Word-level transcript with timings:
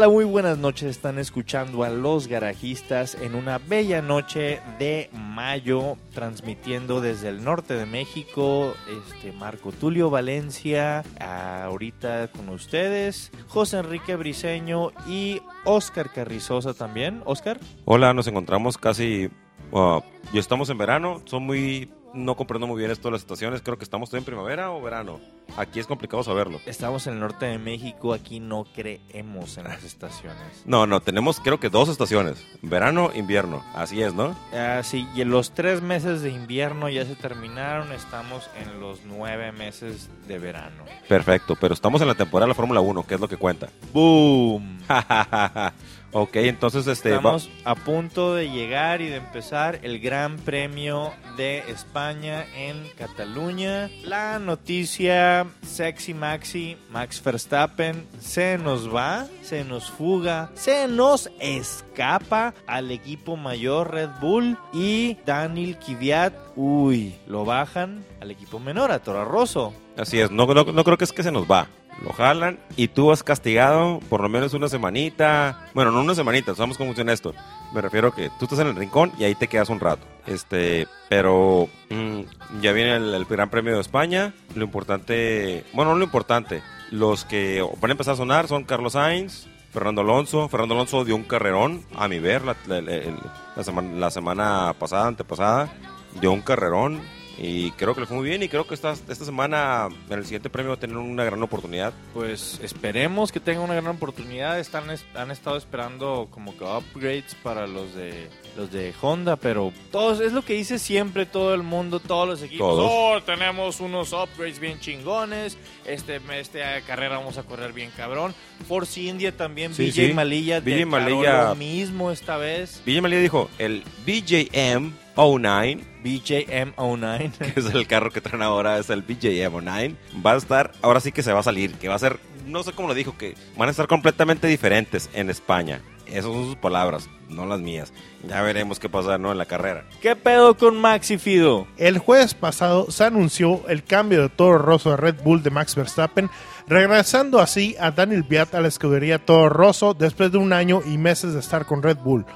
Hola, 0.00 0.08
muy 0.08 0.24
buenas 0.24 0.56
noches. 0.56 0.88
Están 0.88 1.18
escuchando 1.18 1.84
a 1.84 1.90
los 1.90 2.26
garajistas 2.26 3.14
en 3.16 3.34
una 3.34 3.58
bella 3.58 4.00
noche 4.00 4.62
de 4.78 5.10
mayo, 5.12 5.98
transmitiendo 6.14 7.02
desde 7.02 7.28
el 7.28 7.44
norte 7.44 7.74
de 7.74 7.84
México. 7.84 8.72
Este 8.88 9.30
Marco 9.32 9.72
Tulio 9.72 10.08
Valencia, 10.08 11.04
ahorita 11.20 12.28
con 12.28 12.48
ustedes, 12.48 13.30
José 13.48 13.80
Enrique 13.80 14.16
Briseño 14.16 14.92
y 15.06 15.42
Oscar 15.66 16.10
Carrizosa 16.10 16.72
también. 16.72 17.20
Oscar. 17.26 17.60
Hola, 17.84 18.14
nos 18.14 18.26
encontramos 18.26 18.78
casi. 18.78 19.28
Uh, 19.70 20.00
estamos 20.32 20.70
en 20.70 20.78
verano. 20.78 21.20
Son 21.26 21.42
muy 21.42 21.90
no 22.14 22.36
comprendo 22.36 22.66
muy 22.66 22.78
bien 22.78 22.90
esto 22.90 23.08
de 23.08 23.12
las 23.12 23.20
estaciones. 23.20 23.60
Creo 23.60 23.76
que 23.76 23.84
estamos 23.84 24.12
en 24.14 24.24
primavera 24.24 24.70
o 24.72 24.80
verano. 24.80 25.20
Aquí 25.56 25.80
es 25.80 25.86
complicado 25.86 26.22
saberlo. 26.22 26.60
Estamos 26.66 27.06
en 27.06 27.14
el 27.14 27.20
norte 27.20 27.46
de 27.46 27.58
México. 27.58 28.12
Aquí 28.12 28.40
no 28.40 28.64
creemos 28.74 29.58
en 29.58 29.64
las 29.64 29.84
estaciones. 29.84 30.62
No, 30.64 30.86
no, 30.86 31.00
tenemos 31.00 31.40
creo 31.40 31.60
que 31.60 31.68
dos 31.68 31.88
estaciones. 31.88 32.46
Verano, 32.62 33.10
invierno. 33.14 33.64
Así 33.74 34.02
es, 34.02 34.14
¿no? 34.14 34.36
Ah, 34.52 34.80
sí, 34.82 35.06
y 35.14 35.22
en 35.22 35.30
los 35.30 35.52
tres 35.52 35.82
meses 35.82 36.22
de 36.22 36.30
invierno 36.30 36.88
ya 36.88 37.04
se 37.04 37.14
terminaron. 37.14 37.92
Estamos 37.92 38.50
en 38.60 38.80
los 38.80 39.04
nueve 39.04 39.52
meses 39.52 40.08
de 40.26 40.38
verano. 40.38 40.84
Perfecto, 41.08 41.56
pero 41.60 41.74
estamos 41.74 42.00
en 42.00 42.08
la 42.08 42.14
temporada 42.14 42.46
de 42.46 42.50
la 42.50 42.54
Fórmula 42.54 42.80
1, 42.80 43.06
que 43.06 43.14
es 43.14 43.20
lo 43.20 43.28
que 43.28 43.36
cuenta. 43.36 43.68
¡Boom! 43.92 44.80
Ok, 46.12 46.36
entonces 46.36 46.88
este, 46.88 47.10
estamos 47.10 47.48
a 47.64 47.76
punto 47.76 48.34
de 48.34 48.50
llegar 48.50 49.00
y 49.00 49.08
de 49.08 49.16
empezar 49.16 49.78
el 49.84 50.00
Gran 50.00 50.38
Premio 50.38 51.12
de 51.36 51.58
España 51.68 52.46
en 52.56 52.82
Cataluña. 52.98 53.88
La 54.02 54.40
noticia 54.40 55.39
sexy 55.62 56.14
maxi 56.14 56.76
Max 56.90 57.22
Verstappen 57.22 58.06
se 58.20 58.58
nos 58.58 58.92
va, 58.94 59.26
se 59.42 59.64
nos 59.64 59.90
fuga, 59.90 60.50
se 60.54 60.88
nos 60.88 61.30
escapa 61.40 62.54
al 62.66 62.90
equipo 62.90 63.36
mayor 63.36 63.92
Red 63.92 64.10
Bull 64.20 64.56
y 64.72 65.16
Daniel 65.26 65.76
Kvyat, 65.78 66.32
uy, 66.56 67.14
lo 67.26 67.44
bajan 67.44 68.04
al 68.20 68.30
equipo 68.30 68.58
menor 68.58 68.90
a 68.90 68.98
Toro 68.98 69.24
Rosso. 69.24 69.72
Así 69.96 70.20
es, 70.20 70.30
no, 70.30 70.46
no, 70.46 70.64
no 70.64 70.84
creo 70.84 70.98
que 70.98 71.04
es 71.04 71.12
que 71.12 71.22
se 71.22 71.32
nos 71.32 71.50
va 71.50 71.68
lo 72.02 72.12
jalan 72.12 72.58
y 72.76 72.88
tú 72.88 73.12
has 73.12 73.22
castigado 73.22 74.00
por 74.08 74.22
lo 74.22 74.28
menos 74.28 74.54
una 74.54 74.68
semanita. 74.68 75.68
Bueno, 75.74 75.90
no 75.90 76.00
una 76.00 76.14
semanita, 76.14 76.54
sabemos 76.54 76.76
cómo 76.76 76.88
funciona 76.88 77.12
esto. 77.12 77.34
Me 77.72 77.80
refiero 77.80 78.08
a 78.08 78.14
que 78.14 78.30
tú 78.38 78.44
estás 78.44 78.58
en 78.60 78.68
el 78.68 78.76
rincón 78.76 79.12
y 79.18 79.24
ahí 79.24 79.34
te 79.34 79.48
quedas 79.48 79.68
un 79.68 79.80
rato. 79.80 80.06
Este, 80.26 80.86
pero 81.08 81.68
mm, 81.88 82.20
ya 82.60 82.72
viene 82.72 82.96
el, 82.96 83.24
Gran 83.24 83.50
Premio 83.50 83.74
de 83.74 83.80
España. 83.80 84.34
Lo 84.54 84.64
importante, 84.64 85.64
bueno, 85.72 85.92
no 85.92 85.98
lo 85.98 86.04
importante, 86.04 86.62
los 86.90 87.24
que 87.24 87.64
van 87.80 87.90
a 87.90 87.92
empezar 87.92 88.14
a 88.14 88.16
sonar 88.16 88.48
son 88.48 88.64
Carlos 88.64 88.94
Sainz, 88.94 89.46
Fernando 89.72 90.00
Alonso. 90.00 90.48
Fernando 90.48 90.74
Alonso 90.74 91.04
dio 91.04 91.16
un 91.16 91.24
carrerón, 91.24 91.84
a 91.96 92.08
mi 92.08 92.18
ver, 92.18 92.42
la, 92.42 92.56
la, 92.66 93.64
semana, 93.64 93.92
la 93.94 94.10
semana 94.10 94.74
pasada, 94.78 95.06
antepasada, 95.06 95.72
dio 96.20 96.32
un 96.32 96.42
carrerón 96.42 97.00
y 97.38 97.70
creo 97.72 97.94
que 97.94 98.00
le 98.02 98.06
fue 98.06 98.16
muy 98.16 98.28
bien 98.28 98.42
y 98.42 98.48
creo 98.48 98.66
que 98.66 98.74
esta, 98.74 98.92
esta 98.92 99.24
semana 99.24 99.88
en 100.08 100.18
el 100.18 100.24
siguiente 100.24 100.50
premio 100.50 100.70
va 100.70 100.76
a 100.76 100.80
tener 100.80 100.96
una 100.96 101.24
gran 101.24 101.42
oportunidad. 101.42 101.92
Pues 102.12 102.60
esperemos 102.62 103.32
que 103.32 103.40
tenga 103.40 103.60
una 103.60 103.74
gran 103.74 103.88
oportunidad. 103.88 104.58
Están, 104.58 104.84
han 105.14 105.30
estado 105.30 105.56
esperando 105.56 106.28
como 106.30 106.56
que 106.56 106.64
upgrades 106.64 107.34
para 107.42 107.66
los 107.66 107.94
de 107.94 108.28
los 108.56 108.70
de 108.72 108.92
Honda, 109.00 109.36
pero 109.36 109.72
todos 109.90 110.20
es 110.20 110.32
lo 110.32 110.42
que 110.42 110.54
dice 110.54 110.78
siempre 110.78 111.24
todo 111.24 111.54
el 111.54 111.62
mundo, 111.62 112.00
todos 112.00 112.28
los 112.28 112.42
equipos. 112.42 112.76
Oh, 112.78 113.20
tenemos 113.24 113.80
unos 113.80 114.12
upgrades 114.12 114.58
bien 114.58 114.78
chingones. 114.80 115.56
Este 115.86 116.20
esta 116.32 116.80
carrera 116.82 117.18
vamos 117.18 117.38
a 117.38 117.42
correr 117.42 117.72
bien 117.72 117.90
cabrón. 117.96 118.34
Force 118.68 119.00
India 119.00 119.34
también, 119.34 119.72
BJ 119.72 120.12
Malilla, 120.14 120.60
BJ 120.60 120.84
Malilla 120.84 121.48
lo 121.48 121.54
mismo 121.54 122.10
esta 122.10 122.36
vez. 122.36 122.82
BJ 122.84 123.00
Malilla 123.00 123.22
dijo, 123.22 123.48
el 123.58 123.82
BJM 124.04 124.92
09 125.28 125.84
BJM09 126.02 127.32
que 127.54 127.60
es 127.60 127.66
el 127.66 127.86
carro 127.86 128.10
que 128.10 128.20
traen 128.20 128.42
ahora 128.42 128.78
es 128.78 128.90
el 128.90 129.06
BJM09 129.06 129.96
va 130.24 130.32
a 130.32 130.36
estar 130.36 130.72
ahora 130.82 131.00
sí 131.00 131.12
que 131.12 131.22
se 131.22 131.32
va 131.32 131.40
a 131.40 131.44
salir 131.44 131.74
que 131.74 131.88
va 131.88 131.94
a 131.94 131.98
ser 131.98 132.18
no 132.46 132.62
sé 132.62 132.72
cómo 132.72 132.88
lo 132.88 132.94
dijo 132.94 133.16
que 133.18 133.34
van 133.56 133.68
a 133.68 133.70
estar 133.70 133.86
completamente 133.86 134.46
diferentes 134.46 135.10
en 135.12 135.30
España 135.30 135.80
esas 136.12 136.32
son 136.32 136.44
sus 136.44 136.56
palabras, 136.56 137.08
no 137.28 137.46
las 137.46 137.60
mías. 137.60 137.92
Ya 138.26 138.42
veremos 138.42 138.80
qué 138.80 138.88
pasa 138.88 139.16
¿no? 139.18 139.30
en 139.30 139.38
la 139.38 139.46
carrera. 139.46 139.84
¿Qué 140.00 140.16
pedo 140.16 140.56
con 140.56 140.76
Max 140.80 141.10
y 141.10 141.18
Fido? 141.18 141.66
El 141.76 141.98
jueves 141.98 142.34
pasado 142.34 142.90
se 142.90 143.04
anunció 143.04 143.66
el 143.68 143.84
cambio 143.84 144.22
de 144.22 144.28
Toro 144.28 144.58
Rosso 144.58 144.92
a 144.92 144.96
Red 144.96 145.22
Bull 145.22 145.42
de 145.42 145.50
Max 145.50 145.76
Verstappen, 145.76 146.28
regresando 146.66 147.38
así 147.38 147.76
a 147.78 147.92
Daniel 147.92 148.24
Biat 148.24 148.54
a 148.54 148.60
la 148.60 148.68
escudería 148.68 149.24
Toro 149.24 149.48
Rosso 149.48 149.94
después 149.94 150.32
de 150.32 150.38
un 150.38 150.52
año 150.52 150.82
y 150.84 150.98
meses 150.98 151.32
de 151.32 151.40
estar 151.40 151.64
con 151.64 151.82
Red 151.82 151.98
Bull. 151.98 152.26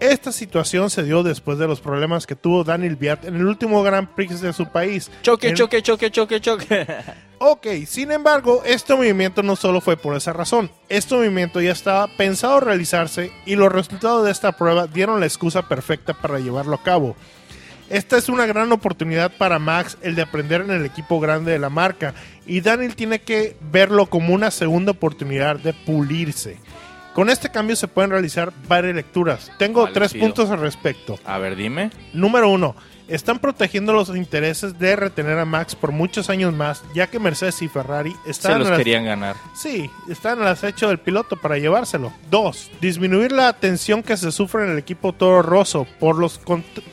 Esta 0.00 0.30
situación 0.30 0.90
se 0.90 1.02
dio 1.02 1.24
después 1.24 1.58
de 1.58 1.66
los 1.66 1.80
problemas 1.80 2.24
que 2.24 2.36
tuvo 2.36 2.62
Daniel 2.62 2.94
Biat 2.94 3.24
en 3.24 3.34
el 3.34 3.46
último 3.46 3.82
Grand 3.82 4.08
Prix 4.08 4.40
de 4.40 4.52
su 4.52 4.66
país. 4.66 5.10
Choque, 5.22 5.52
choque, 5.54 5.82
choque, 5.82 6.10
choque, 6.12 6.40
choque. 6.40 6.86
ok, 7.38 7.66
sin 7.84 8.12
embargo, 8.12 8.62
este 8.64 8.94
movimiento 8.94 9.42
no 9.42 9.56
solo 9.56 9.80
fue 9.80 9.96
por 9.96 10.16
esa 10.16 10.32
razón. 10.32 10.70
Este 10.88 11.16
movimiento 11.16 11.60
ya 11.60 11.72
estaba 11.72 12.06
pensado 12.16 12.60
realizarse 12.60 13.32
y 13.44 13.56
los 13.56 13.72
resultados 13.72 14.24
de 14.24 14.30
esta 14.30 14.52
prueba 14.52 14.86
dieron 14.86 15.18
la 15.18 15.26
excusa 15.26 15.62
perfecta 15.62 16.14
para 16.14 16.38
llevarlo 16.38 16.76
a 16.76 16.82
cabo. 16.84 17.16
Esta 17.90 18.18
es 18.18 18.28
una 18.28 18.46
gran 18.46 18.70
oportunidad 18.70 19.32
para 19.36 19.58
Max 19.58 19.98
el 20.02 20.14
de 20.14 20.22
aprender 20.22 20.60
en 20.60 20.70
el 20.70 20.84
equipo 20.84 21.18
grande 21.18 21.50
de 21.52 21.58
la 21.58 21.70
marca 21.70 22.14
y 22.46 22.60
Daniel 22.60 22.94
tiene 22.94 23.20
que 23.20 23.56
verlo 23.72 24.06
como 24.06 24.32
una 24.32 24.52
segunda 24.52 24.92
oportunidad 24.92 25.56
de 25.56 25.72
pulirse. 25.72 26.58
Con 27.18 27.30
este 27.30 27.48
cambio 27.48 27.74
se 27.74 27.88
pueden 27.88 28.12
realizar 28.12 28.52
varias 28.68 28.94
lecturas. 28.94 29.50
Tengo 29.58 29.90
tres 29.90 30.14
puntos 30.14 30.50
al 30.50 30.60
respecto. 30.60 31.18
A 31.24 31.38
ver, 31.38 31.56
dime. 31.56 31.90
Número 32.12 32.48
uno, 32.48 32.76
están 33.08 33.40
protegiendo 33.40 33.92
los 33.92 34.10
intereses 34.10 34.78
de 34.78 34.94
retener 34.94 35.36
a 35.36 35.44
Max 35.44 35.74
por 35.74 35.90
muchos 35.90 36.30
años 36.30 36.54
más, 36.54 36.84
ya 36.94 37.08
que 37.08 37.18
Mercedes 37.18 37.60
y 37.60 37.66
Ferrari 37.66 38.14
están... 38.24 38.62
Se 38.62 38.68
los 38.68 38.78
querían 38.78 39.04
ganar. 39.04 39.34
Sí, 39.56 39.90
están 40.08 40.40
al 40.40 40.46
acecho 40.46 40.86
del 40.86 40.98
piloto 40.98 41.34
para 41.34 41.58
llevárselo. 41.58 42.12
Dos, 42.30 42.70
disminuir 42.80 43.32
la 43.32 43.52
tensión 43.52 44.04
que 44.04 44.16
se 44.16 44.30
sufre 44.30 44.62
en 44.62 44.70
el 44.70 44.78
equipo 44.78 45.12
Toro 45.12 45.42
Rosso 45.42 45.88
por 45.98 46.14
los 46.14 46.40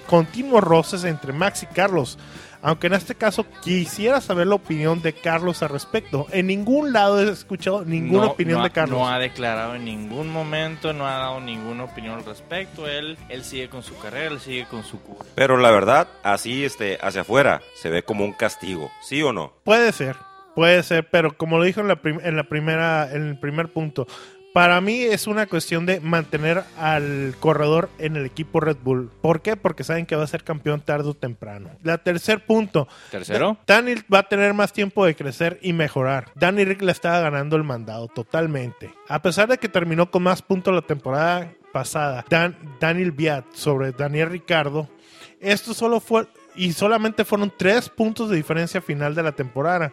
continuos 0.08 0.64
roces 0.64 1.04
entre 1.04 1.34
Max 1.34 1.62
y 1.62 1.68
Carlos 1.68 2.18
aunque 2.66 2.88
en 2.88 2.94
este 2.94 3.14
caso 3.14 3.46
quisiera 3.62 4.20
saber 4.20 4.48
la 4.48 4.56
opinión 4.56 5.00
de 5.04 5.14
Carlos 5.14 5.62
al 5.62 5.70
respecto. 5.70 6.26
En 6.32 6.48
ningún 6.48 6.94
lado 6.94 7.22
he 7.22 7.32
escuchado 7.32 7.86
ninguna 7.86 8.26
opinión 8.26 8.64
de 8.64 8.72
Carlos. 8.72 8.98
No 8.98 9.08
ha 9.08 9.20
declarado 9.20 9.76
en 9.76 9.86
ningún 9.86 10.32
momento, 10.32 10.92
no 10.92 11.06
ha 11.06 11.14
dado 11.14 11.40
ninguna 11.40 11.84
opinión 11.84 12.16
al 12.16 12.26
respecto. 12.26 12.88
Él, 12.88 13.20
él 13.30 13.44
sigue 13.44 13.70
con 13.70 13.84
su 13.84 13.96
carrera, 14.00 14.34
él 14.34 14.40
sigue 14.40 14.66
con 14.66 14.84
su 14.84 15.00
cura. 15.00 15.24
Pero 15.36 15.58
la 15.58 15.70
verdad, 15.70 16.08
así 16.24 16.66
este, 16.66 16.98
hacia 17.04 17.22
afuera, 17.22 17.62
se 17.76 17.92
ve 17.92 18.02
como 18.02 18.26
un 18.26 18.34
castigo, 18.34 18.90
¿sí 19.04 19.22
o 19.22 19.32
no? 19.32 19.54
Puede 19.64 19.92
ser. 19.92 20.16
Puede 20.56 20.82
ser, 20.84 21.08
pero 21.10 21.38
como 21.38 21.58
lo 21.58 21.66
dijo 21.66 21.82
en 21.82 21.90
la, 21.90 22.00
en 22.04 22.36
la 22.36 22.46
primera, 22.46 23.12
en 23.12 23.28
el 23.28 23.38
primer 23.38 23.74
punto, 23.74 24.08
para 24.56 24.80
mí 24.80 25.02
es 25.02 25.28
una 25.28 25.48
cuestión 25.48 25.86
de 25.86 26.00
mantener 26.00 26.64
al 26.78 27.36
corredor 27.42 27.90
en 27.98 28.16
el 28.16 28.26
equipo 28.26 28.62
Red 28.62 28.78
Bull. 28.82 29.12
¿Por 29.22 29.42
qué? 29.42 29.58
Porque 29.58 29.84
saben 29.84 30.06
que 30.06 30.16
va 30.16 30.24
a 30.24 30.28
ser 30.28 30.46
campeón 30.46 30.80
tarde 30.80 31.10
o 31.10 31.14
temprano. 31.14 31.72
La 31.84 31.98
tercer 31.98 32.46
punto. 32.46 32.88
¿Tercero? 33.12 33.58
Daniel 33.68 34.06
va 34.12 34.20
a 34.20 34.30
tener 34.30 34.54
más 34.54 34.72
tiempo 34.72 35.06
de 35.06 35.14
crecer 35.14 35.60
y 35.62 35.74
mejorar. 35.74 36.32
Danny 36.36 36.64
Rick 36.64 36.84
le 36.84 36.94
estaba 36.94 37.20
ganando 37.20 37.58
el 37.58 37.66
mandado 37.66 38.08
totalmente. 38.08 38.94
A 39.10 39.22
pesar 39.22 39.50
de 39.50 39.58
que 39.58 39.68
terminó 39.68 40.10
con 40.10 40.24
más 40.24 40.42
puntos 40.42 40.74
la 40.74 40.84
temporada 40.84 41.52
pasada, 41.74 42.24
Daniel 42.80 43.12
Biat 43.12 43.56
sobre 43.56 43.92
Daniel 43.92 44.30
Ricardo, 44.30 44.88
esto 45.42 45.74
solo 45.74 46.00
fue 46.00 46.28
y 46.56 46.72
solamente 46.72 47.26
fueron 47.26 47.52
tres 47.56 47.90
puntos 47.90 48.30
de 48.30 48.38
diferencia 48.38 48.82
final 48.82 49.16
de 49.16 49.24
la 49.24 49.34
temporada 49.34 49.92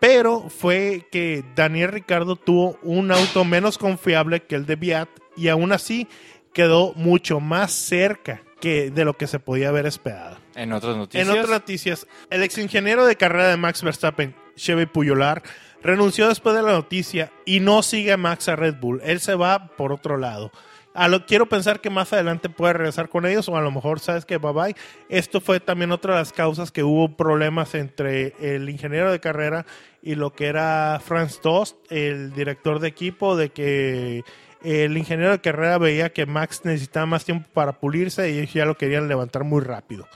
pero 0.00 0.48
fue 0.48 1.06
que 1.10 1.44
Daniel 1.54 1.92
Ricardo 1.92 2.36
tuvo 2.36 2.78
un 2.82 3.10
auto 3.10 3.44
menos 3.44 3.78
confiable 3.78 4.42
que 4.44 4.54
el 4.54 4.66
de 4.66 4.76
Viat 4.76 5.08
y 5.36 5.48
aún 5.48 5.72
así 5.72 6.08
quedó 6.52 6.92
mucho 6.94 7.40
más 7.40 7.72
cerca 7.72 8.42
que 8.60 8.90
de 8.90 9.04
lo 9.04 9.16
que 9.16 9.26
se 9.26 9.38
podía 9.38 9.68
haber 9.68 9.86
esperado. 9.86 10.38
En 10.54 10.72
otras 10.72 10.96
noticias. 10.96 11.26
En 11.26 11.32
otras 11.32 11.50
noticias, 11.50 12.06
el 12.30 12.42
ex 12.42 12.58
ingeniero 12.58 13.06
de 13.06 13.16
carrera 13.16 13.48
de 13.48 13.56
Max 13.56 13.82
Verstappen, 13.82 14.34
Chevy 14.56 14.86
Puyolar, 14.86 15.42
renunció 15.82 16.28
después 16.28 16.56
de 16.56 16.62
la 16.62 16.72
noticia 16.72 17.30
y 17.44 17.60
no 17.60 17.82
sigue 17.82 18.12
a 18.12 18.16
Max 18.16 18.48
a 18.48 18.56
Red 18.56 18.76
Bull. 18.80 19.00
Él 19.04 19.20
se 19.20 19.34
va 19.34 19.68
por 19.76 19.92
otro 19.92 20.16
lado. 20.16 20.50
A 20.98 21.06
lo, 21.06 21.26
quiero 21.26 21.48
pensar 21.48 21.80
que 21.80 21.90
más 21.90 22.12
adelante 22.12 22.48
puede 22.48 22.72
regresar 22.72 23.08
con 23.08 23.24
ellos 23.24 23.48
o 23.48 23.56
a 23.56 23.60
lo 23.60 23.70
mejor 23.70 24.00
sabes 24.00 24.24
que 24.24 24.38
bye 24.38 24.52
bye. 24.52 24.74
Esto 25.08 25.40
fue 25.40 25.60
también 25.60 25.92
otra 25.92 26.14
de 26.14 26.18
las 26.18 26.32
causas 26.32 26.72
que 26.72 26.82
hubo 26.82 27.16
problemas 27.16 27.76
entre 27.76 28.34
el 28.40 28.68
ingeniero 28.68 29.12
de 29.12 29.20
carrera 29.20 29.64
y 30.02 30.16
lo 30.16 30.32
que 30.32 30.46
era 30.46 31.00
Franz 31.04 31.40
Tost, 31.40 31.76
el 31.88 32.32
director 32.32 32.80
de 32.80 32.88
equipo, 32.88 33.36
de 33.36 33.50
que 33.50 34.24
el 34.64 34.96
ingeniero 34.96 35.30
de 35.30 35.40
carrera 35.40 35.78
veía 35.78 36.12
que 36.12 36.26
Max 36.26 36.62
necesitaba 36.64 37.06
más 37.06 37.24
tiempo 37.24 37.48
para 37.52 37.78
pulirse 37.78 38.32
y 38.32 38.38
ellos 38.38 38.52
ya 38.52 38.64
lo 38.64 38.76
querían 38.76 39.06
levantar 39.06 39.44
muy 39.44 39.62
rápido. 39.62 40.08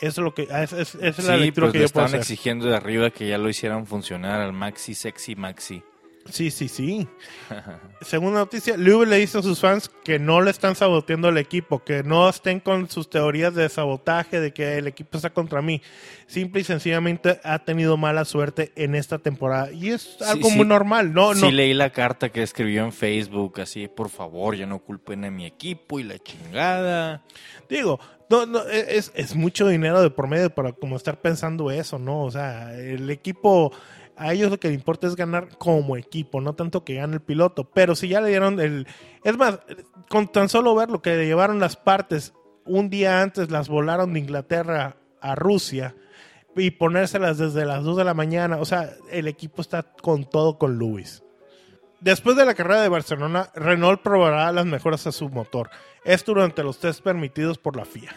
Eso 0.00 0.20
es 0.20 0.24
lo 0.24 0.34
que 0.34 0.48
es, 0.50 0.72
es, 0.72 0.96
es 0.96 1.24
la 1.24 1.36
lectura 1.36 1.68
pues 1.68 1.74
que 1.74 1.78
yo 1.78 1.84
estaban 1.84 2.14
exigiendo 2.16 2.66
de 2.66 2.74
arriba 2.74 3.10
que 3.10 3.28
ya 3.28 3.38
lo 3.38 3.48
hicieran 3.48 3.86
funcionar 3.86 4.40
al 4.40 4.52
Maxi 4.52 4.94
Sexy 4.94 5.36
Maxi. 5.36 5.84
Sí, 6.30 6.50
sí, 6.50 6.68
sí. 6.68 7.06
Segunda 8.00 8.40
noticia, 8.40 8.76
Lewis 8.76 9.08
le 9.08 9.18
dice 9.18 9.38
a 9.38 9.42
sus 9.42 9.60
fans 9.60 9.90
que 10.04 10.18
no 10.18 10.40
le 10.40 10.50
están 10.50 10.74
saboteando 10.74 11.28
el 11.28 11.38
equipo, 11.38 11.84
que 11.84 12.02
no 12.02 12.28
estén 12.28 12.60
con 12.60 12.88
sus 12.88 13.10
teorías 13.10 13.54
de 13.54 13.68
sabotaje, 13.68 14.40
de 14.40 14.52
que 14.52 14.78
el 14.78 14.86
equipo 14.86 15.16
está 15.16 15.30
contra 15.30 15.62
mí. 15.62 15.82
Simple 16.26 16.62
y 16.62 16.64
sencillamente 16.64 17.40
ha 17.44 17.58
tenido 17.60 17.96
mala 17.96 18.24
suerte 18.24 18.72
en 18.76 18.94
esta 18.94 19.18
temporada. 19.18 19.70
Y 19.72 19.90
es 19.90 20.20
algo 20.22 20.48
sí. 20.48 20.56
muy 20.56 20.66
normal, 20.66 21.12
¿no? 21.12 21.34
Sí 21.34 21.42
no. 21.42 21.50
leí 21.50 21.74
la 21.74 21.90
carta 21.90 22.30
que 22.30 22.42
escribió 22.42 22.84
en 22.84 22.92
Facebook, 22.92 23.60
así, 23.60 23.88
por 23.88 24.08
favor, 24.08 24.56
ya 24.56 24.66
no 24.66 24.78
culpen 24.78 25.24
a 25.24 25.30
mi 25.30 25.46
equipo 25.46 26.00
y 26.00 26.04
la 26.04 26.18
chingada. 26.18 27.22
Digo, 27.68 28.00
no, 28.30 28.46
no, 28.46 28.62
es, 28.66 29.12
es 29.14 29.34
mucho 29.34 29.68
dinero 29.68 30.02
de 30.02 30.10
por 30.10 30.28
medio 30.28 30.50
para 30.54 30.72
como 30.72 30.96
estar 30.96 31.20
pensando 31.20 31.70
eso, 31.70 31.98
¿no? 31.98 32.22
O 32.22 32.30
sea, 32.30 32.74
el 32.74 33.10
equipo, 33.10 33.72
a 34.16 34.32
ellos 34.32 34.50
lo 34.50 34.60
que 34.60 34.68
le 34.68 34.74
importa 34.74 35.06
es 35.06 35.16
ganar 35.16 35.56
como 35.58 35.96
equipo, 35.96 36.40
no 36.40 36.54
tanto 36.54 36.84
que 36.84 36.94
gane 36.94 37.14
el 37.14 37.20
piloto. 37.20 37.64
Pero 37.64 37.94
si 37.94 38.08
ya 38.08 38.20
le 38.20 38.28
dieron 38.28 38.60
el... 38.60 38.86
Es 39.24 39.36
más, 39.36 39.60
con 40.08 40.28
tan 40.28 40.48
solo 40.48 40.74
ver 40.74 40.90
lo 40.90 41.02
que 41.02 41.16
le 41.16 41.26
llevaron 41.26 41.60
las 41.60 41.76
partes, 41.76 42.32
un 42.64 42.90
día 42.90 43.22
antes 43.22 43.50
las 43.50 43.68
volaron 43.68 44.12
de 44.12 44.20
Inglaterra 44.20 44.96
a 45.20 45.34
Rusia 45.34 45.94
y 46.56 46.70
ponérselas 46.72 47.38
desde 47.38 47.64
las 47.64 47.82
2 47.84 47.96
de 47.96 48.04
la 48.04 48.14
mañana, 48.14 48.58
o 48.58 48.64
sea, 48.64 48.90
el 49.10 49.26
equipo 49.28 49.60
está 49.60 49.82
con 49.82 50.24
todo 50.24 50.58
con 50.58 50.78
Lewis. 50.78 51.22
Después 52.00 52.36
de 52.36 52.44
la 52.44 52.54
carrera 52.54 52.82
de 52.82 52.88
Barcelona, 52.88 53.50
Renault 53.54 54.02
probará 54.02 54.52
las 54.52 54.66
mejoras 54.66 55.06
a 55.06 55.12
su 55.12 55.30
motor. 55.30 55.70
Esto 56.04 56.34
durante 56.34 56.62
los 56.62 56.78
test 56.78 57.02
permitidos 57.02 57.58
por 57.58 57.76
la 57.76 57.86
FIA. 57.86 58.14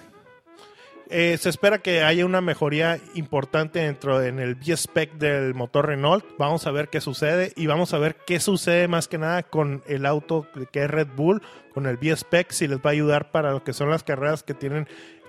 Eh, 1.09 1.37
se 1.39 1.49
espera 1.49 1.79
que 1.79 2.03
haya 2.03 2.25
una 2.25 2.41
mejoría 2.41 2.99
importante 3.15 3.79
dentro 3.79 4.21
en 4.21 4.39
el 4.39 4.55
B-Spec 4.55 5.13
del 5.13 5.53
motor 5.53 5.87
Renault. 5.87 6.25
Vamos 6.37 6.67
a 6.67 6.71
ver 6.71 6.89
qué 6.89 6.99
sucede 6.99 7.53
y 7.55 7.67
vamos 7.67 7.93
a 7.93 7.97
ver 7.97 8.17
qué 8.25 8.39
sucede 8.41 8.87
más 8.89 9.07
que 9.07 9.17
nada 9.17 9.43
con 9.43 9.83
el 9.87 10.05
auto 10.05 10.47
que 10.71 10.83
es 10.83 10.91
Red 10.91 11.07
Bull, 11.15 11.41
con 11.73 11.85
el 11.85 11.95
B-Spec, 11.95 12.51
si 12.51 12.67
les 12.67 12.79
va 12.79 12.89
a 12.89 12.93
ayudar 12.93 13.31
para 13.31 13.51
lo 13.51 13.63
que 13.63 13.71
son 13.71 13.89
las 13.89 14.03
carreras 14.03 14.43
que 14.43 14.53
tienen 14.53 14.87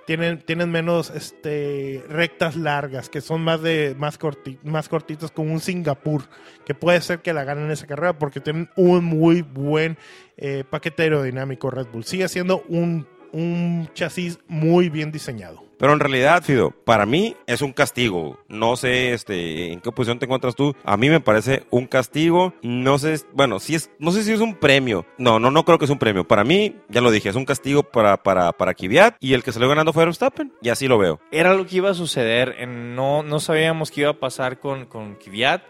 tienen, 0.09 0.39
tienen 0.39 0.71
menos 0.71 1.11
este, 1.11 2.03
rectas 2.09 2.57
largas, 2.57 3.11
que 3.11 3.21
son 3.21 3.43
más 3.43 3.61
de 3.61 3.95
más, 3.99 4.17
corti, 4.17 4.59
más 4.65 4.89
cortitas, 4.89 5.31
como 5.31 5.53
un 5.53 5.61
Singapur, 5.61 6.23
que 6.65 6.75
puede 6.75 7.03
ser 7.03 7.19
que 7.19 7.35
la 7.35 7.45
ganen 7.45 7.71
esa 7.71 7.87
carrera 7.87 8.19
porque 8.19 8.41
tienen 8.41 8.71
un 8.75 9.05
muy 9.05 9.43
buen 9.43 9.99
eh, 10.39 10.65
paquete 10.69 11.03
aerodinámico 11.03 11.71
Red 11.71 11.89
Bull. 11.93 12.05
Sigue 12.05 12.27
siendo 12.29 12.63
un, 12.69 13.07
un 13.33 13.89
chasis 13.95 14.39
muy 14.49 14.89
bien 14.89 15.13
diseñado. 15.13 15.67
Pero 15.79 15.93
en 15.93 16.01
realidad, 16.01 16.43
Fido, 16.43 16.71
para 16.73 17.07
mí 17.07 17.37
es 17.47 17.63
un 17.63 17.73
castigo. 17.73 18.37
No 18.49 18.75
sé 18.75 19.13
este, 19.13 19.73
en 19.73 19.81
qué 19.81 19.93
posición 19.93 20.19
te 20.19 20.25
encuentras 20.25 20.57
tú. 20.57 20.75
A 20.85 20.97
mí 20.97 21.09
me 21.09 21.21
parece 21.21 21.67
un 21.71 21.87
castigo. 21.87 22.53
No 22.63 22.99
sé, 22.99 23.21
bueno, 23.33 23.61
si 23.61 23.77
es, 23.77 23.89
no 24.01 24.11
sé 24.11 24.25
si 24.25 24.33
es 24.33 24.41
un 24.41 24.57
premio. 24.57 25.07
No, 25.19 25.39
no, 25.39 25.53
no 25.53 25.65
creo 25.65 25.79
que 25.79 25.85
es 25.85 25.91
un 25.93 26.01
premio. 26.01 26.27
Para 26.27 26.43
mí, 26.43 26.75
ya 26.89 27.01
lo 27.01 27.13
dije, 27.13 27.29
es 27.29 27.37
un 27.37 27.45
castigo 27.45 27.85
para, 27.85 28.17
para, 28.25 28.51
para 28.53 28.75
Kvyat 28.75 29.19
y 29.21 29.35
el 29.35 29.45
que 29.45 29.53
salió 29.53 29.69
ganando 29.69 29.93
fue 29.93 30.05
Verstappen. 30.05 30.53
Y 30.63 30.71
así 30.71 30.89
lo 30.89 30.99
veo. 30.99 31.21
Era 31.31 31.55
lo 31.55 31.65
que 31.65 31.77
iba 31.77 31.91
a 31.91 31.95
suceder. 31.95 32.67
No, 32.67 33.23
no 33.23 33.39
sabíamos 33.39 33.93
qué 33.93 34.01
iba 34.01 34.11
a 34.11 34.19
pasar 34.19 34.59
con, 34.59 34.87
con 34.87 35.15
Kvyat, 35.15 35.63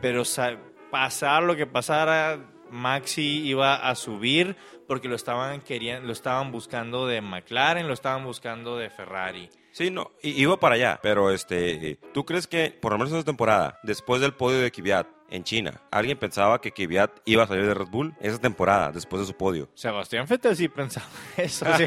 pero 0.00 0.24
sa- 0.24 0.56
pasar 0.90 1.42
lo 1.42 1.54
que 1.54 1.66
pasara, 1.66 2.38
Maxi 2.70 3.46
iba 3.48 3.76
a 3.76 3.94
subir 3.94 4.56
porque 4.86 5.08
lo 5.08 5.14
estaban 5.16 5.60
queriendo, 5.60 6.06
lo 6.06 6.12
estaban 6.12 6.50
buscando 6.52 7.06
de 7.06 7.20
McLaren, 7.20 7.86
lo 7.86 7.94
estaban 7.94 8.24
buscando 8.24 8.76
de 8.76 8.90
Ferrari. 8.90 9.48
Sí, 9.72 9.88
no, 9.90 10.10
iba 10.22 10.58
para 10.58 10.74
allá. 10.74 10.98
Pero 11.00 11.30
este, 11.30 11.96
¿tú 12.12 12.24
crees 12.24 12.46
que 12.48 12.70
por 12.80 12.90
lo 12.92 12.98
menos 12.98 13.12
esta 13.12 13.24
temporada, 13.24 13.78
después 13.84 14.20
del 14.20 14.34
podio 14.34 14.58
de 14.58 14.72
Kvyat 14.72 15.06
en 15.32 15.44
China, 15.44 15.80
alguien 15.92 16.18
pensaba 16.18 16.60
que 16.60 16.72
Kvyat 16.72 17.20
iba 17.24 17.44
a 17.44 17.46
salir 17.46 17.64
de 17.66 17.74
Red 17.74 17.86
Bull 17.86 18.12
esa 18.20 18.40
temporada, 18.40 18.90
después 18.90 19.20
de 19.20 19.26
su 19.28 19.36
podio? 19.36 19.68
Sebastián 19.74 20.26
Vettel 20.28 20.56
sí 20.56 20.66
pensaba 20.68 21.06
eso, 21.36 21.66
sí, 21.76 21.84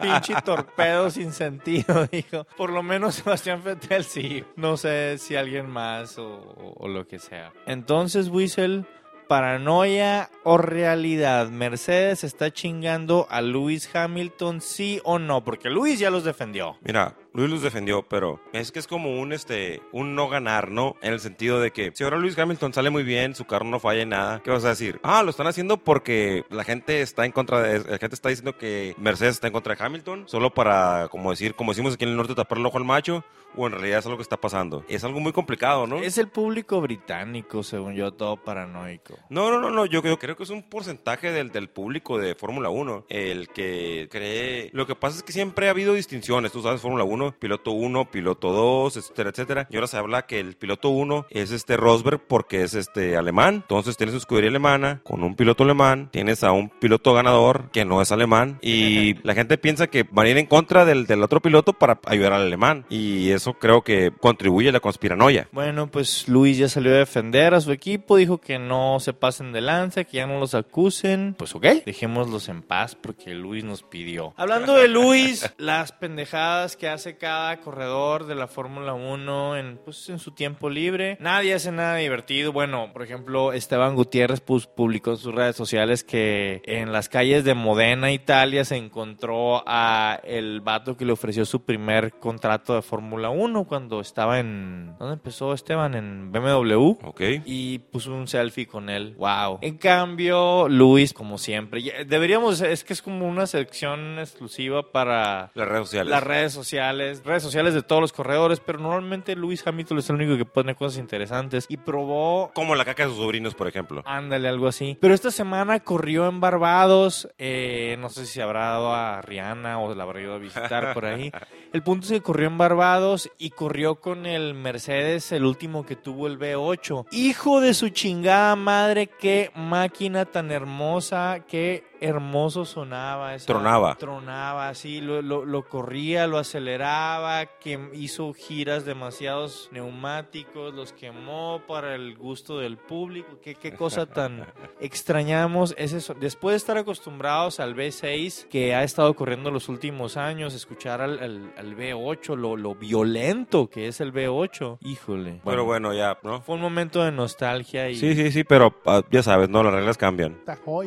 pinche 0.00 0.34
torpedo 0.44 1.08
sin 1.10 1.32
sentido, 1.32 2.08
dijo. 2.10 2.48
Por 2.56 2.70
lo 2.70 2.82
menos 2.82 3.14
Sebastián 3.14 3.62
Vettel 3.62 4.02
sí. 4.02 4.42
No 4.56 4.76
sé 4.76 5.16
si 5.18 5.36
alguien 5.36 5.70
más 5.70 6.18
o, 6.18 6.26
o- 6.26 6.74
o 6.84 6.88
lo 6.88 7.06
que 7.06 7.20
sea. 7.20 7.52
Entonces, 7.66 8.28
Wiesel, 8.28 8.86
paranoia 9.28 10.30
o 10.42 10.56
realidad, 10.56 11.48
Mercedes 11.48 12.24
está 12.24 12.50
chingando 12.52 13.26
a 13.30 13.40
Lewis 13.40 13.88
Hamilton, 13.94 14.60
sí 14.60 15.00
o 15.04 15.18
no, 15.18 15.44
porque 15.44 15.70
Lewis 15.70 15.98
ya 15.98 16.10
los 16.10 16.24
defendió. 16.24 16.76
Mira, 16.82 17.14
Luis 17.34 17.50
los 17.50 17.62
defendió, 17.62 18.02
pero 18.08 18.40
es 18.52 18.70
que 18.70 18.78
es 18.78 18.86
como 18.86 19.20
un 19.20 19.32
este 19.32 19.82
un 19.90 20.14
no 20.14 20.28
ganar, 20.28 20.70
¿no? 20.70 20.94
En 21.02 21.12
el 21.12 21.18
sentido 21.18 21.60
de 21.60 21.72
que 21.72 21.90
si 21.92 22.04
ahora 22.04 22.16
Luis 22.16 22.38
Hamilton 22.38 22.72
sale 22.72 22.90
muy 22.90 23.02
bien, 23.02 23.34
su 23.34 23.44
carro 23.44 23.64
no 23.64 23.80
falla 23.80 24.02
en 24.02 24.10
nada, 24.10 24.40
¿qué 24.44 24.52
vas 24.52 24.64
a 24.64 24.68
decir? 24.68 25.00
Ah, 25.02 25.24
lo 25.24 25.30
están 25.30 25.48
haciendo 25.48 25.76
porque 25.76 26.44
la 26.48 26.62
gente 26.62 27.02
está 27.02 27.26
en 27.26 27.32
contra 27.32 27.60
de 27.60 27.80
la 27.80 27.98
gente 27.98 28.14
está 28.14 28.28
diciendo 28.28 28.56
que 28.56 28.94
Mercedes 28.98 29.34
está 29.34 29.48
en 29.48 29.52
contra 29.52 29.74
de 29.74 29.84
Hamilton, 29.84 30.28
solo 30.28 30.54
para 30.54 31.08
como 31.08 31.32
decir, 31.32 31.56
como 31.56 31.72
decimos 31.72 31.94
aquí 31.94 32.04
en 32.04 32.10
el 32.10 32.16
norte 32.16 32.36
tapar 32.36 32.58
el 32.58 32.66
ojo 32.66 32.78
al 32.78 32.84
macho, 32.84 33.24
o 33.56 33.66
en 33.66 33.72
realidad 33.72 33.98
es 34.00 34.06
algo 34.06 34.18
que 34.18 34.22
está 34.22 34.36
pasando. 34.36 34.84
Es 34.88 35.04
algo 35.04 35.20
muy 35.20 35.32
complicado, 35.32 35.86
¿no? 35.86 35.98
Es 35.98 36.18
el 36.18 36.28
público 36.28 36.80
británico, 36.80 37.62
según 37.62 37.94
yo, 37.94 38.12
todo 38.12 38.36
paranoico. 38.36 39.14
No, 39.28 39.50
no, 39.50 39.60
no, 39.60 39.70
no, 39.70 39.86
yo 39.86 40.02
creo, 40.02 40.18
creo 40.18 40.36
que 40.36 40.42
es 40.42 40.50
un 40.50 40.62
porcentaje 40.62 41.30
del, 41.30 41.50
del 41.50 41.68
público 41.68 42.18
de 42.18 42.34
Fórmula 42.34 42.68
1 42.70 43.06
el 43.08 43.48
que 43.48 44.08
cree... 44.10 44.70
Lo 44.72 44.86
que 44.86 44.94
pasa 44.94 45.18
es 45.18 45.22
que 45.22 45.32
siempre 45.32 45.68
ha 45.68 45.70
habido 45.70 45.94
distinciones, 45.94 46.52
tú 46.52 46.62
sabes, 46.62 46.80
Fórmula 46.80 47.04
1, 47.28 47.36
piloto 47.38 47.72
1, 47.72 48.10
piloto 48.10 48.52
2, 48.52 48.96
etcétera, 48.96 49.30
etcétera. 49.30 49.66
Y 49.70 49.76
ahora 49.76 49.86
se 49.86 49.96
habla 49.96 50.26
que 50.26 50.40
el 50.40 50.54
piloto 50.54 50.88
1 50.88 51.26
es 51.30 51.50
este 51.50 51.76
Rosberg 51.76 52.20
porque 52.26 52.62
es 52.62 52.74
este 52.74 53.16
alemán. 53.16 53.56
Entonces 53.56 53.96
tienes 53.96 54.14
una 54.14 54.18
escudería 54.18 54.50
alemana 54.50 55.00
con 55.04 55.22
un 55.22 55.36
piloto 55.36 55.64
alemán, 55.64 56.08
tienes 56.12 56.44
a 56.44 56.52
un 56.52 56.68
piloto 56.68 57.14
ganador 57.14 57.70
que 57.72 57.84
no 57.84 58.02
es 58.02 58.12
alemán 58.12 58.58
y 58.62 59.14
la 59.26 59.34
gente 59.34 59.58
piensa 59.58 59.86
que 59.86 60.04
van 60.10 60.26
a 60.26 60.30
ir 60.30 60.38
en 60.38 60.46
contra 60.46 60.84
del, 60.84 61.06
del 61.06 61.22
otro 61.22 61.40
piloto 61.40 61.72
para 61.72 61.98
ayudar 62.06 62.32
al 62.32 62.42
alemán. 62.42 62.84
Y 62.88 63.30
eso 63.30 63.54
creo 63.54 63.82
que 63.82 64.12
contribuye 64.20 64.68
a 64.68 64.72
la 64.72 64.80
conspiranoia. 64.80 65.48
Bueno, 65.52 65.90
pues 65.90 66.28
Luis 66.28 66.58
ya 66.58 66.68
salió 66.68 66.92
a 66.92 66.98
defender 66.98 67.54
a 67.54 67.60
su 67.60 67.72
equipo, 67.72 68.16
dijo 68.16 68.38
que 68.38 68.58
no 68.58 69.00
se 69.00 69.12
pasen 69.12 69.52
de 69.52 69.60
lanza, 69.60 70.04
que 70.04 70.18
ya 70.18 70.26
no 70.26 70.38
los 70.38 70.54
acusen. 70.54 71.34
Pues 71.38 71.54
ok, 71.54 71.66
dejémoslos 71.84 72.48
en 72.48 72.62
paz 72.62 72.94
porque 72.94 73.34
Luis 73.34 73.64
nos 73.64 73.82
pidió. 73.82 74.34
Hablando 74.36 74.74
de 74.74 74.88
Luis, 74.88 75.50
las 75.58 75.92
pendejadas 75.92 76.76
que 76.76 76.88
hace 76.88 77.13
cada 77.16 77.60
corredor 77.60 78.26
de 78.26 78.34
la 78.34 78.46
Fórmula 78.46 78.94
1 78.94 79.56
en, 79.56 79.78
pues, 79.84 80.08
en 80.08 80.18
su 80.18 80.32
tiempo 80.32 80.70
libre. 80.70 81.16
Nadie 81.20 81.54
hace 81.54 81.72
nada 81.72 81.96
divertido. 81.96 82.52
Bueno, 82.52 82.90
por 82.92 83.02
ejemplo, 83.02 83.52
Esteban 83.52 83.94
Gutiérrez 83.94 84.40
pues, 84.40 84.66
publicó 84.66 85.10
en 85.12 85.16
sus 85.16 85.34
redes 85.34 85.56
sociales 85.56 86.04
que 86.04 86.62
en 86.64 86.92
las 86.92 87.08
calles 87.08 87.44
de 87.44 87.54
Modena, 87.54 88.12
Italia, 88.12 88.64
se 88.64 88.76
encontró 88.76 89.62
a 89.66 90.20
el 90.24 90.60
vato 90.60 90.96
que 90.96 91.04
le 91.04 91.12
ofreció 91.12 91.44
su 91.44 91.64
primer 91.64 92.12
contrato 92.18 92.74
de 92.74 92.82
Fórmula 92.82 93.30
1 93.30 93.64
cuando 93.64 94.00
estaba 94.00 94.38
en... 94.38 94.96
¿Dónde 94.98 95.14
empezó 95.14 95.52
Esteban? 95.52 95.94
En 95.94 96.32
BMW. 96.32 96.96
¿Ok? 97.04 97.20
Y 97.44 97.78
puso 97.78 98.12
un 98.14 98.28
selfie 98.28 98.66
con 98.66 98.88
él. 98.88 99.14
Wow. 99.18 99.58
En 99.60 99.76
cambio, 99.78 100.68
Luis, 100.68 101.12
como 101.12 101.38
siempre, 101.38 101.82
deberíamos, 102.06 102.60
es 102.60 102.84
que 102.84 102.92
es 102.92 103.02
como 103.02 103.26
una 103.28 103.46
sección 103.46 104.18
exclusiva 104.18 104.90
para 104.92 105.50
Las 105.54 105.68
redes 105.68 105.88
sociales. 105.88 106.10
las 106.10 106.22
redes 106.22 106.52
sociales, 106.52 107.03
redes 107.24 107.42
sociales 107.42 107.74
de 107.74 107.82
todos 107.82 108.00
los 108.00 108.12
corredores, 108.12 108.60
pero 108.60 108.78
normalmente 108.78 109.36
Luis 109.36 109.66
Hamilton 109.66 109.98
es 109.98 110.08
el 110.10 110.16
único 110.16 110.36
que 110.36 110.44
pone 110.44 110.74
cosas 110.74 110.98
interesantes 110.98 111.66
y 111.68 111.76
probó 111.76 112.50
Como 112.54 112.74
la 112.74 112.84
caca 112.84 113.04
de 113.04 113.10
sus 113.10 113.18
sobrinos, 113.18 113.54
por 113.54 113.68
ejemplo. 113.68 114.02
Ándale, 114.06 114.48
algo 114.48 114.66
así. 114.68 114.96
Pero 115.00 115.14
esta 115.14 115.30
semana 115.30 115.80
corrió 115.80 116.28
en 116.28 116.40
Barbados. 116.40 117.28
eh, 117.38 117.96
no 117.98 118.08
sé 118.08 118.26
si 118.26 118.40
habrá 118.40 118.70
dado 118.70 118.94
a 118.94 119.22
Rihanna 119.22 119.78
o 119.78 119.94
la 119.94 120.02
habrá 120.02 120.20
ido 120.20 120.34
a 120.34 120.38
visitar 120.38 120.94
por 120.94 121.06
ahí. 121.06 121.30
El 121.72 121.82
punto 121.82 122.06
es 122.06 122.12
que 122.12 122.20
corrió 122.20 122.46
en 122.48 122.58
Barbados 122.58 123.30
y 123.38 123.50
corrió 123.50 123.96
con 123.96 124.26
el 124.26 124.54
Mercedes, 124.54 125.32
el 125.32 125.44
último 125.44 125.84
que 125.84 125.96
tuvo 125.96 126.28
el 126.28 126.38
V8. 126.38 127.06
Hijo 127.10 127.60
de 127.60 127.74
su 127.74 127.88
chingada 127.88 128.54
madre, 128.54 129.08
qué 129.08 129.50
máquina 129.54 130.24
tan 130.24 130.52
hermosa, 130.52 131.40
qué 131.48 131.82
hermoso 132.00 132.64
sonaba. 132.64 133.34
esa- 133.34 133.46
Tronaba. 133.46 133.94
Tronaba, 133.96 134.68
así, 134.68 135.00
lo, 135.00 135.22
lo- 135.22 135.44
lo 135.44 135.62
corría, 135.68 136.26
lo 136.26 136.38
aceleraba, 136.38 137.46
que 137.46 137.78
hizo 137.94 138.32
giras 138.34 138.84
demasiados 138.84 139.68
neumáticos, 139.72 140.74
los 140.74 140.92
quemó 140.92 141.60
para 141.66 141.94
el 141.94 142.16
gusto 142.16 142.58
del 142.58 142.76
público. 142.76 143.38
Qué, 143.42 143.54
qué 143.54 143.72
cosa 143.72 144.06
tan 144.06 144.46
extrañamos. 144.80 145.74
Es 145.78 145.92
eso. 145.92 146.14
Después 146.14 146.52
de 146.52 146.56
estar 146.58 146.76
acostumbrados 146.78 147.60
al 147.60 147.74
V6, 147.74 148.48
que 148.48 148.74
ha 148.74 148.82
estado 148.84 149.14
corriendo 149.14 149.50
los 149.50 149.68
últimos 149.68 150.16
años, 150.16 150.54
escuchar 150.54 151.00
al, 151.00 151.18
al- 151.18 151.52
al 151.56 151.76
V8, 151.76 152.36
lo, 152.36 152.56
lo 152.56 152.74
violento 152.74 153.68
que 153.68 153.88
es 153.88 154.00
el 154.00 154.12
V8, 154.12 154.78
híjole. 154.80 155.40
Pero 155.44 155.64
bueno, 155.64 155.92
ya, 155.94 156.18
¿no? 156.22 156.40
Fue 156.42 156.54
un 156.56 156.60
momento 156.60 157.02
de 157.04 157.12
nostalgia 157.12 157.88
y... 157.90 157.96
Sí, 157.96 158.14
sí, 158.14 158.30
sí, 158.30 158.44
pero 158.44 158.74
ah, 158.86 159.02
ya 159.10 159.22
sabes, 159.22 159.48
¿no? 159.48 159.62
Las 159.62 159.72
reglas 159.74 159.96
cambian. 159.98 160.38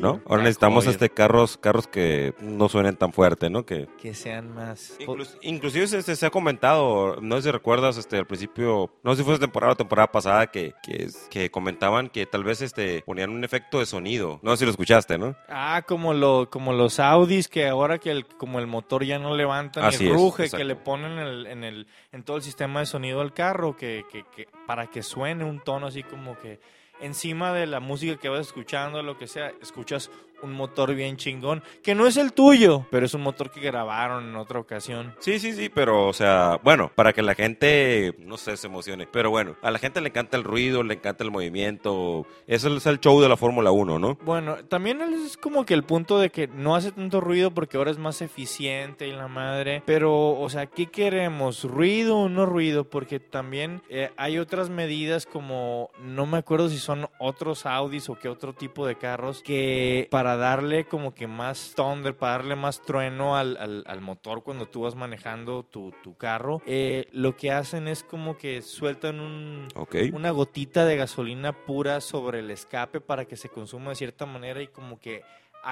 ¿no? 0.02 0.22
Ahora 0.28 0.44
necesitamos. 0.44 0.86
Este 1.06 1.10
carros 1.10 1.58
carros 1.58 1.88
que 1.88 2.34
no 2.42 2.68
suenen 2.70 2.96
tan 2.98 3.14
fuerte, 3.14 3.50
¿no? 3.50 3.66
Que 3.66 3.88
Que 4.02 4.14
sean 4.14 4.54
más... 4.54 4.98
Inclus- 5.00 5.38
inclusive 5.42 5.88
se, 5.88 6.02
se- 6.16 6.26
ha 6.26 6.30
comentado, 6.30 7.18
no 7.22 7.38
sé 7.38 7.44
si 7.44 7.52
recuerdas 7.52 7.98
este, 7.98 8.18
al 8.18 8.28
principio, 8.28 8.92
no 9.04 9.12
sé 9.16 9.22
si 9.22 9.24
fue 9.28 9.40
temporada 9.40 9.74
o 9.74 9.76
temporada 9.78 10.12
pasada, 10.12 10.48
que, 10.48 10.74
que, 10.84 11.08
que 11.30 11.50
comentaban 11.52 12.10
que 12.10 12.26
tal 12.26 12.44
vez 12.44 12.62
este, 12.62 13.02
ponían 13.04 13.30
un 13.30 13.44
efecto 13.44 13.80
de 13.80 13.86
sonido. 13.86 14.40
No 14.44 14.52
sé 14.52 14.58
si 14.60 14.66
lo 14.66 14.72
escuchaste, 14.72 15.18
¿no? 15.18 15.36
Ah, 15.48 15.84
como, 15.88 16.14
lo, 16.14 16.50
como 16.50 16.74
los 16.74 17.00
Audis 17.00 17.48
que 17.48 17.68
ahora 17.68 17.98
que 18.00 18.12
el, 18.12 18.26
como 18.26 18.60
el 18.60 18.68
motor 18.68 19.04
ya 19.06 19.20
no 19.20 19.36
levanta 19.36 19.82
ni 19.90 19.96
es, 19.96 20.10
ruge, 20.10 20.50
que 20.50 20.64
le 20.64 20.76
ponen 20.76 21.14
en, 21.14 21.20
el, 21.20 21.48
en, 21.48 21.64
el, 21.64 21.88
en 22.12 22.24
todo 22.24 22.38
el 22.38 22.44
sistema 22.44 22.80
de 22.82 22.86
sonido 22.88 23.22
al 23.22 23.34
carro, 23.34 23.76
que, 23.78 24.04
que, 24.12 24.24
que 24.36 24.48
para 24.66 24.88
que 24.88 25.04
suene 25.04 25.44
un 25.44 25.60
tono 25.60 25.88
así 25.88 26.04
como 26.04 26.38
que 26.40 26.60
encima 27.00 27.54
de 27.54 27.68
la 27.68 27.80
música 27.80 28.18
que 28.20 28.28
vas 28.28 28.48
escuchando, 28.48 29.04
lo 29.04 29.18
que 29.20 29.28
sea, 29.28 29.52
escuchas 29.62 30.10
un 30.42 30.54
motor 30.54 30.94
bien 30.96 31.18
chingón, 31.18 31.64
que 31.84 31.96
no 31.96 32.08
es 32.08 32.18
el 32.18 32.34
tuyo, 32.34 32.86
pero 32.92 33.06
es 33.06 33.14
un 33.14 33.22
motor 33.22 33.50
que 33.50 33.60
grabaron 33.60 34.30
en 34.30 34.36
otra 34.36 34.60
ocasión. 34.60 35.16
Sí, 35.20 35.40
sí, 35.40 35.54
sí, 35.54 35.70
pero, 35.70 36.08
o 36.08 36.14
sea, 36.14 36.60
bueno, 36.64 36.92
para 36.94 37.14
que 37.14 37.22
la 37.22 37.36
gente, 37.36 38.16
no 38.20 38.38
sé, 38.38 38.58
se 38.58 38.68
emocione. 38.68 39.08
Pero 39.12 39.30
bueno, 39.30 39.56
a 39.62 39.72
la 39.72 39.80
gente 39.80 40.02
le 40.02 40.10
encanta 40.10 40.38
el 40.38 40.44
ruido, 40.44 40.84
le 40.84 40.96
encanta 40.96 41.24
el 41.24 41.32
movimiento. 41.32 42.26
Eso 42.48 42.76
es 42.76 42.86
el 42.86 43.00
show 43.00 43.22
de 43.22 43.30
la 43.30 43.38
Fórmula 43.38 43.72
1, 43.72 44.00
¿no? 44.00 44.18
Bueno, 44.24 44.58
también 44.68 45.02
es 45.02 45.38
como 45.38 45.66
que 45.66 45.74
el 45.74 45.84
punto 45.84 46.20
de 46.20 46.30
que 46.30 46.48
no 46.48 46.76
hace 46.76 46.92
tanto 46.92 47.22
ruido 47.22 47.52
porque 47.52 47.78
ahora 47.78 47.92
es 47.92 47.98
más 47.98 48.22
eficiente 48.22 49.08
y 49.08 49.12
la 49.12 49.28
madre. 49.28 49.84
Pero, 49.86 50.40
o 50.40 50.50
sea, 50.50 50.66
¿qué 50.68 50.88
queremos? 50.88 51.64
¿Ruido 51.64 52.18
o 52.18 52.30
no 52.30 52.46
ruido? 52.46 52.90
Porque 52.90 53.20
también 53.20 53.82
eh, 53.90 54.12
hay 54.18 54.38
otras 54.38 54.70
medidas 54.70 55.26
como, 55.26 55.90
no 56.02 56.26
me 56.26 56.38
acuerdo 56.38 56.70
si 56.70 56.78
son 56.78 57.08
otros 57.20 57.66
Audis 57.66 58.10
o 58.10 58.16
qué 58.16 58.30
otro 58.30 58.54
tipo 58.54 58.86
de 58.86 58.96
carros 58.96 59.42
que 59.42 60.08
para 60.12 60.27
darle 60.36 60.86
como 60.86 61.14
que 61.14 61.28
más 61.28 61.74
thunder, 61.76 62.18
para 62.18 62.34
darle 62.40 62.56
más 62.58 62.82
trueno 62.82 63.38
al, 63.38 63.56
al- 63.58 63.84
al 63.88 64.02
motor 64.02 64.44
cuando 64.44 64.66
tú 64.68 64.82
vas 64.82 64.96
manejando 64.96 65.64
tu, 65.64 65.94
tu 66.04 66.18
carro, 66.18 66.62
eh, 66.66 67.08
lo 67.14 67.38
que 67.38 67.52
hacen 67.52 67.88
es 67.88 68.04
como 68.04 68.38
que 68.38 68.62
sueltan 68.62 69.20
un, 69.20 69.68
Ok. 69.76 69.96
una 70.12 70.32
gotita 70.32 70.84
de 70.86 70.98
gasolina 70.98 71.54
pura 71.54 72.02
sobre 72.02 72.40
el 72.40 72.52
escape 72.52 73.00
para 73.00 73.26
que 73.26 73.38
se 73.38 73.48
consuma 73.50 73.92
de 73.92 73.96
cierta 73.96 74.26
manera 74.26 74.62
y 74.62 74.68
como 74.68 75.00
que 75.00 75.22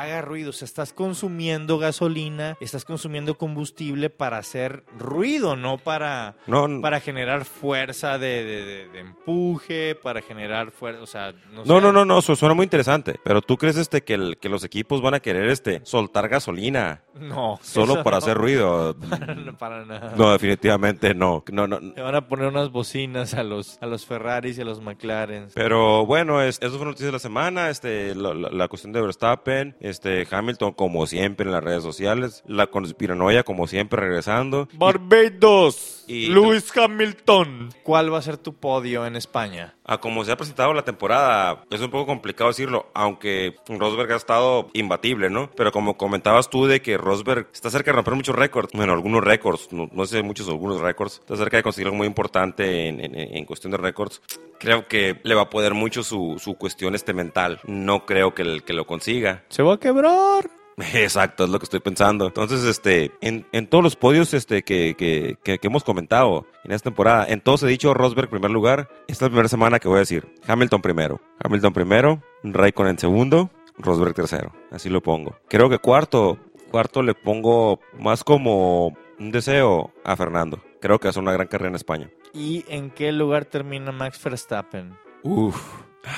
haga 0.02 0.22
ruido. 0.22 0.50
O 0.50 0.54
sea, 0.54 0.66
estás 0.66 0.94
consumiendo 0.94 1.78
gasolina, 1.78 2.58
estás 2.60 2.86
consumiendo 2.86 3.38
combustible 3.38 4.10
para 4.10 4.38
hacer 4.38 4.84
ruido, 4.98 5.56
no 5.56 5.78
para, 5.78 6.36
No, 6.48 6.82
para 6.82 7.00
generar 7.00 7.46
fuerza 7.46 8.18
de, 8.18 8.44
de- 8.44 8.66
de- 8.66 8.88
de 8.90 9.00
empuje, 9.00 9.96
para 9.96 10.22
generar 10.22 10.72
fuerza, 10.72 11.02
o 11.02 11.06
sea, 11.08 11.32
no 11.52 11.64
no, 11.66 11.76
sé. 11.76 11.82
no, 11.82 11.92
no, 11.92 12.06
no, 12.06 12.22
su- 12.22 12.36
suena 12.36 12.54
muy 12.56 12.64
interesante. 12.64 13.20
Pero 13.24 13.42
tú 13.42 13.58
crees 13.58 13.78
este 13.78 14.02
que, 14.04 14.14
el- 14.16 14.38
que 14.38 14.50
los 14.50 14.64
equipos 14.64 15.02
van 15.02 15.14
a 15.16 15.20
querer 15.20 15.50
este 15.50 15.82
soltar 15.84 16.30
gasolina 16.30 17.02
No, 17.14 17.60
solo 17.64 17.94
eso 17.94 18.04
para 18.04 18.18
hacer 18.18 18.38
ruido. 18.38 18.96
No, 19.46 19.58
para 19.58 19.86
nada. 19.86 20.14
No, 20.18 20.32
definitivamente 20.32 21.14
no. 21.14 21.44
No, 21.52 21.68
no. 21.68 21.80
Le 21.80 22.02
van 22.02 22.16
a 22.16 22.28
poner 22.28 22.48
unas 22.48 22.72
bocinas 22.72 23.34
a 23.34 23.44
los, 23.44 23.78
a 23.82 23.86
los 23.86 24.06
Ferraris 24.06 24.58
y 24.58 24.62
a 24.62 24.66
los 24.66 24.82
McLaren. 24.82 25.48
Pero 25.54 26.06
bueno, 26.06 26.42
es, 26.42 26.60
eso 26.62 26.78
fue 26.78 26.86
noticias 26.86 27.08
de 27.08 27.12
la 27.14 27.20
semana. 27.20 27.70
Este, 27.70 28.16
la, 28.16 28.34
la- 28.34 28.50
la 28.50 28.68
cuestión 28.68 28.92
de 28.94 29.02
Verstappen, 29.02 29.76
este, 29.86 30.28
Hamilton, 30.30 30.74
como 30.74 31.06
siempre 31.06 31.46
en 31.46 31.52
las 31.52 31.64
redes 31.64 31.84
sociales, 31.84 32.44
la 32.48 32.68
conspiranoia, 32.68 33.44
como 33.44 33.68
siempre, 33.68 34.02
regresando. 34.02 34.68
Barbados, 34.74 35.95
Y- 36.08 36.28
Lewis 36.28 36.72
Hamilton. 36.78 37.70
¿Cuál 37.84 38.14
va 38.14 38.20
a 38.20 38.22
ser 38.22 38.38
tu 38.38 38.54
podio 38.54 39.06
en 39.06 39.16
España? 39.16 39.74
A 39.86 40.00
como 40.00 40.24
se 40.26 40.32
ha 40.32 40.38
presentado 40.38 40.74
la 40.74 40.84
temporada, 40.84 41.64
es 41.70 41.82
un 41.82 41.92
poco 41.92 42.06
complicado 42.08 42.50
decirlo, 42.50 42.88
aunque 42.94 43.56
Rosberg 43.68 44.12
ha 44.14 44.16
estado 44.16 44.70
imbatible, 44.74 45.30
¿no? 45.30 45.50
Pero 45.56 45.72
como 45.72 45.96
comentabas 45.98 46.50
tú 46.50 46.66
de 46.66 46.82
que 46.82 46.98
Rosberg 46.98 47.50
está 47.54 47.70
cerca 47.70 47.92
de 47.92 47.96
romper 47.98 48.16
muchos 48.16 48.36
récords, 48.36 48.70
bueno, 48.74 48.94
algunos 48.94 49.24
récords, 49.24 49.70
no, 49.72 49.90
no 49.92 50.06
sé 50.06 50.24
muchos, 50.24 50.48
algunos 50.50 50.82
récords, 50.82 51.20
está 51.20 51.36
cerca 51.38 51.58
de 51.58 51.64
conseguir 51.64 51.88
algo 51.88 51.98
muy 51.98 52.08
importante 52.08 52.88
en, 52.88 53.00
en- 53.00 53.16
en 53.16 53.46
cuestión 53.46 53.72
de 53.72 53.78
récords, 53.78 54.22
creo 54.60 54.88
que 54.88 55.20
le 55.24 55.36
va 55.36 55.44
a 55.44 55.50
poder 55.50 55.74
mucho 55.76 56.02
su, 56.04 56.36
su 56.40 56.56
cuestión 56.56 56.96
este 56.96 57.14
mental. 57.14 57.60
No 57.66 58.06
creo 58.06 58.34
que, 58.34 58.42
el- 58.42 58.64
que 58.64 58.74
lo 58.74 58.86
consiga. 58.88 59.44
Se 59.50 59.62
va 59.64 59.76
a 59.76 59.80
quebrar. 59.80 60.50
Exacto, 60.94 61.46
es 61.46 61.50
lo 61.50 61.60
que 61.60 61.64
estoy 61.66 61.80
pensando. 61.80 62.28
Entonces, 62.28 62.64
este, 62.64 63.12
en, 63.22 63.46
en 63.52 63.68
todos 63.68 63.84
los 63.84 63.96
podios 63.96 64.34
este, 64.34 64.64
que, 64.64 64.96
que, 64.98 65.38
que- 65.44 65.58
que 65.60 65.68
hemos 65.68 65.84
comentado 65.84 66.46
en 66.64 66.72
esta 66.74 66.90
temporada, 66.90 67.26
en 67.28 67.40
todos 67.42 67.64
he 67.64 67.68
dicho 67.68 67.94
Rosberg 67.94 68.30
primer 68.30 68.52
lugar. 68.52 68.90
Esta 69.08 69.14
es 69.14 69.22
la 69.24 69.28
primera 69.30 69.48
semana 69.50 69.80
que 69.80 69.88
voy 69.88 69.98
a 69.98 70.00
decir 70.00 70.28
Hamilton 70.48 70.82
primero. 70.82 71.22
Hamilton 71.44 71.74
primero, 71.74 72.22
Raikkonen 72.44 72.98
segundo, 73.00 73.50
Rosberg 73.78 74.14
tercero. 74.14 74.52
Así 74.72 74.90
lo 74.90 75.02
pongo. 75.02 75.38
Creo 75.48 75.70
que 75.70 75.80
cuarto, 75.80 76.38
cuarto 76.72 77.02
le 77.04 77.14
pongo 77.14 77.80
más 78.00 78.24
como 78.24 78.98
un 79.20 79.32
deseo 79.32 79.94
a 80.04 80.16
Fernando. 80.18 80.62
Creo 80.82 81.00
que 81.00 81.08
hace 81.08 81.20
una 81.20 81.32
gran 81.32 81.48
carrera 81.48 81.70
en 81.70 81.76
España. 81.76 82.10
¿Y 82.34 82.66
en 82.68 82.92
qué 82.92 83.14
lugar 83.14 83.46
termina 83.46 83.94
Max 83.94 84.22
Verstappen? 84.22 84.94
Uf, 85.24 85.56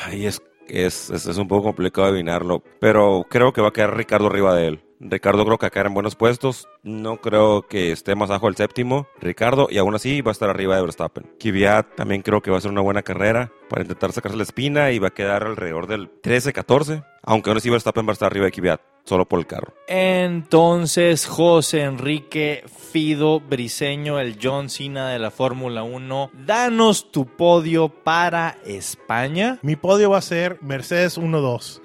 ay, 0.06 0.26
es, 0.26 0.42
es, 0.70 1.10
es, 1.10 1.26
es 1.26 1.38
un 1.38 1.48
poco 1.48 1.64
complicado 1.64 2.08
adivinarlo, 2.08 2.64
pero 2.80 3.26
creo 3.30 3.54
que 3.54 3.62
va 3.62 3.70
a 3.70 3.74
quedar 3.74 3.96
Ricardo 3.96 4.28
arriba 4.28 4.56
de 4.56 4.68
él. 4.68 4.87
Ricardo 5.00 5.46
creo 5.46 5.58
que 5.58 5.70
caer 5.70 5.88
en 5.88 5.94
buenos 5.94 6.16
puestos, 6.16 6.68
no 6.84 7.18
creo 7.18 7.68
que 7.68 7.92
esté 7.92 8.16
más 8.16 8.30
abajo 8.30 8.48
del 8.48 8.56
séptimo, 8.56 9.08
Ricardo, 9.20 9.68
y 9.70 9.78
aún 9.78 9.94
así 9.94 10.22
va 10.22 10.32
a 10.32 10.34
estar 10.34 10.50
arriba 10.50 10.76
de 10.76 10.82
Verstappen. 10.82 11.30
Kvyat 11.40 11.96
también 11.96 12.24
creo 12.24 12.42
que 12.42 12.50
va 12.50 12.58
a 12.58 12.62
ser 12.62 12.72
una 12.72 12.82
buena 12.82 13.04
carrera 13.04 13.52
para 13.70 13.84
intentar 13.84 14.12
sacarse 14.12 14.38
la 14.38 14.44
espina 14.44 14.92
y 14.92 15.00
va 15.00 15.10
a 15.10 15.14
quedar 15.14 15.44
alrededor 15.44 15.88
del 15.88 16.10
13-14, 16.22 17.06
aunque 17.24 17.50
aún 17.50 17.58
así 17.58 17.70
Verstappen 17.70 18.08
va 18.08 18.12
a 18.12 18.14
estar 18.14 18.28
arriba 18.28 18.46
de 18.46 18.52
Kvyat, 18.52 18.82
solo 19.04 19.28
por 19.28 19.40
el 19.40 19.46
carro. 19.46 19.74
Entonces, 19.88 21.28
José 21.28 21.82
Enrique 21.82 22.64
Fido 22.92 23.40
Briseño, 23.40 24.20
el 24.20 24.40
John 24.42 24.70
Cena 24.70 25.10
de 25.10 25.20
la 25.20 25.30
Fórmula 25.30 25.84
1, 25.84 26.32
danos 26.46 27.12
tu 27.12 27.26
podio 27.26 27.90
para 27.90 28.58
España. 28.66 29.60
Mi 29.62 29.76
podio 29.76 30.10
va 30.10 30.18
a 30.18 30.22
ser 30.22 30.58
Mercedes 30.62 31.20
1-2. 31.20 31.82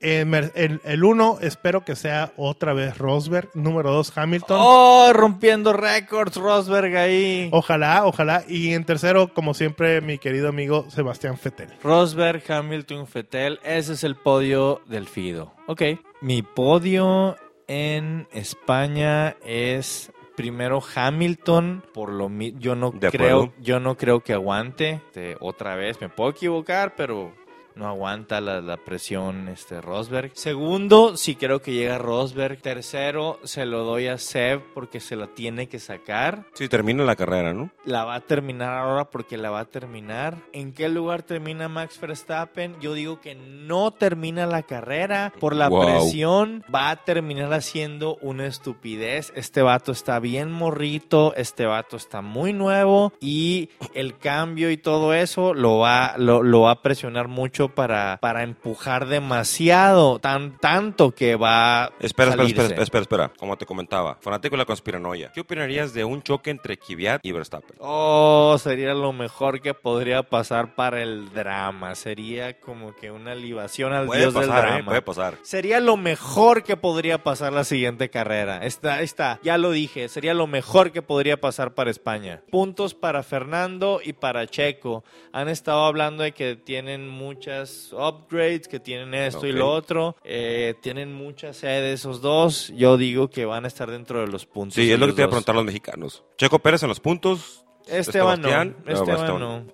El, 0.00 0.26
Mer- 0.26 0.52
el, 0.54 0.80
el 0.84 1.02
1 1.04 1.38
espero 1.40 1.84
que 1.84 1.96
sea 1.96 2.32
otra 2.36 2.72
vez 2.72 2.96
Rosberg. 2.98 3.50
Número 3.54 3.90
2 3.92 4.16
Hamilton. 4.16 4.58
Oh, 4.60 5.10
rompiendo 5.12 5.72
récords, 5.72 6.36
Rosberg 6.36 6.96
ahí. 6.96 7.48
Ojalá, 7.52 8.06
ojalá. 8.06 8.44
Y 8.48 8.74
en 8.74 8.84
tercero, 8.84 9.32
como 9.34 9.54
siempre, 9.54 10.00
mi 10.00 10.18
querido 10.18 10.48
amigo 10.48 10.86
Sebastián 10.90 11.36
Fettel. 11.38 11.68
Rosberg, 11.82 12.42
Hamilton, 12.48 13.06
Fettel, 13.06 13.58
ese 13.64 13.94
es 13.94 14.04
el 14.04 14.14
podio 14.16 14.80
del 14.86 15.08
Fido. 15.08 15.52
Ok. 15.66 15.82
Mi 16.20 16.42
podio 16.42 17.36
en 17.66 18.26
España 18.32 19.36
es 19.44 20.10
primero 20.36 20.80
Hamilton, 20.94 21.84
por 21.92 22.10
lo 22.12 22.28
mi- 22.28 22.54
yo 22.58 22.76
no 22.76 22.92
De 22.92 23.10
creo, 23.10 23.42
acuerdo. 23.42 23.54
yo 23.60 23.80
no 23.80 23.96
creo 23.96 24.20
que 24.20 24.32
aguante 24.32 25.00
este, 25.06 25.36
otra 25.40 25.74
vez. 25.74 26.00
Me 26.00 26.08
puedo 26.08 26.30
equivocar, 26.30 26.94
pero 26.96 27.32
no 27.78 27.86
aguanta 27.88 28.40
la, 28.40 28.60
la 28.60 28.76
presión 28.76 29.48
este 29.48 29.80
Rosberg. 29.80 30.32
Segundo, 30.34 31.16
sí 31.16 31.36
creo 31.36 31.62
que 31.62 31.72
llega 31.72 31.96
Rosberg. 31.98 32.60
Tercero, 32.60 33.38
se 33.44 33.64
lo 33.66 33.84
doy 33.84 34.08
a 34.08 34.18
Seb 34.18 34.60
porque 34.74 35.00
se 35.00 35.16
lo 35.16 35.28
tiene 35.28 35.68
que 35.68 35.78
sacar. 35.78 36.44
Sí, 36.54 36.68
termina 36.68 37.04
la 37.04 37.16
carrera, 37.16 37.54
¿no? 37.54 37.70
La 37.84 38.04
va 38.04 38.16
a 38.16 38.20
terminar 38.20 38.74
ahora 38.76 39.04
porque 39.10 39.36
la 39.38 39.50
va 39.50 39.60
a 39.60 39.64
terminar. 39.66 40.36
¿En 40.52 40.72
qué 40.72 40.88
lugar 40.88 41.22
termina 41.22 41.68
Max 41.68 42.00
Verstappen? 42.00 42.76
Yo 42.80 42.94
digo 42.94 43.20
que 43.20 43.34
no 43.36 43.92
termina 43.92 44.46
la 44.46 44.62
carrera 44.64 45.32
por 45.38 45.54
la 45.54 45.68
Wow. 45.68 45.84
presión. 45.86 46.64
Va 46.74 46.90
a 46.90 46.96
terminar 47.04 47.52
haciendo 47.52 48.16
una 48.20 48.46
estupidez. 48.46 49.32
Este 49.36 49.62
vato 49.62 49.92
está 49.92 50.18
bien 50.18 50.50
morrito. 50.50 51.34
Este 51.36 51.64
vato 51.66 51.96
está 51.96 52.20
muy 52.22 52.52
nuevo. 52.52 53.12
Y 53.20 53.68
el 53.94 54.18
cambio 54.18 54.70
y 54.70 54.76
todo 54.78 55.14
eso 55.14 55.54
lo 55.54 55.78
va, 55.78 56.14
lo, 56.18 56.42
lo 56.42 56.62
va 56.62 56.72
a 56.72 56.82
presionar 56.82 57.28
mucho 57.28 57.67
para, 57.68 58.18
para 58.20 58.42
empujar 58.42 59.06
demasiado. 59.06 60.18
Tan, 60.18 60.58
tanto 60.58 61.12
que 61.12 61.36
va 61.36 61.84
a 61.84 61.92
Espera, 62.00 62.30
espera, 62.30 62.46
espera, 62.46 62.82
espera, 62.82 63.02
espera. 63.02 63.32
Como 63.38 63.56
te 63.56 63.66
comentaba, 63.66 64.18
fanático 64.20 64.54
de 64.54 64.58
la 64.58 64.64
conspiranoia. 64.64 65.30
¿Qué 65.32 65.40
opinarías 65.40 65.92
de 65.94 66.04
un 66.04 66.22
choque 66.22 66.50
entre 66.50 66.76
Kvyat 66.76 67.24
y 67.24 67.32
Verstappen? 67.32 67.76
Oh, 67.80 68.56
sería 68.58 68.94
lo 68.94 69.12
mejor 69.12 69.60
que 69.60 69.74
podría 69.74 70.22
pasar 70.22 70.74
para 70.74 71.02
el 71.02 71.32
drama. 71.32 71.94
Sería 71.94 72.58
como 72.60 72.94
que 72.94 73.10
una 73.10 73.34
libación 73.34 73.92
al 73.92 74.06
Puede 74.06 74.20
dios 74.22 74.34
del 74.34 74.48
pasar, 74.48 74.64
¿eh? 74.64 74.70
drama. 74.72 74.86
Puede 74.86 75.02
pasar. 75.02 75.34
Sería 75.42 75.80
lo 75.80 75.96
mejor 75.96 76.62
que 76.62 76.76
podría 76.76 77.22
pasar 77.22 77.52
la 77.52 77.64
siguiente 77.64 78.10
carrera. 78.10 78.64
Está, 78.64 79.02
está, 79.02 79.38
ya 79.42 79.58
lo 79.58 79.70
dije. 79.70 80.08
Sería 80.08 80.34
lo 80.34 80.46
mejor 80.46 80.92
que 80.92 81.02
podría 81.02 81.40
pasar 81.40 81.74
para 81.74 81.90
España. 81.90 82.42
Puntos 82.50 82.94
para 82.94 83.22
Fernando 83.22 84.00
y 84.02 84.12
para 84.12 84.46
Checo. 84.46 85.04
Han 85.32 85.48
estado 85.48 85.84
hablando 85.84 86.22
de 86.22 86.32
que 86.32 86.56
tienen 86.56 87.08
muchas 87.48 87.92
upgrades, 87.92 88.68
que 88.68 88.78
tienen 88.78 89.14
esto 89.14 89.46
y 89.46 89.52
lo 89.52 89.70
otro. 89.70 90.16
Eh, 90.22 90.74
tienen 90.82 91.14
mucha 91.14 91.52
sed 91.52 91.82
de 91.82 91.92
esos 91.94 92.20
dos. 92.20 92.72
Yo 92.76 92.96
digo 92.96 93.28
que 93.30 93.46
van 93.46 93.64
a 93.64 93.68
estar 93.68 93.90
dentro 93.90 94.20
de 94.20 94.26
los 94.26 94.44
puntos. 94.44 94.74
Sí, 94.74 94.90
es 94.90 94.98
lo 94.98 95.06
que 95.06 95.12
te 95.14 95.22
iba 95.22 95.26
a 95.26 95.30
preguntar 95.30 95.54
a 95.54 95.58
los 95.58 95.64
mexicanos. 95.64 96.24
Checo 96.36 96.58
Pérez 96.58 96.82
en 96.82 96.88
los 96.90 97.00
puntos. 97.00 97.64
Esteban 97.86 98.42
no. 98.42 98.48
Sebastián, 98.48 98.76
no, 98.84 98.92
Esteban 98.92 99.20
Esteban. 99.20 99.40
no. 99.40 99.66